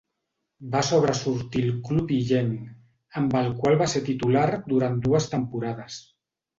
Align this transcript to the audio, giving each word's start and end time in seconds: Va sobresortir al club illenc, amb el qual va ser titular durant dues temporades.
Va 0.75 0.79
sobresortir 0.87 1.61
al 1.67 1.75
club 1.91 2.15
illenc, 2.17 2.65
amb 3.23 3.39
el 3.43 3.53
qual 3.63 3.79
va 3.85 3.93
ser 3.95 4.05
titular 4.11 4.51
durant 4.75 5.01
dues 5.09 5.33
temporades. 5.39 6.05